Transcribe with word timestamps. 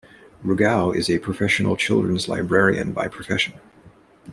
Rogow 0.43 0.95
is 0.95 1.11
a 1.11 1.19
professional 1.19 1.77
children's 1.77 2.27
librarian 2.27 2.91
by 2.91 3.07
profession. 3.07 3.53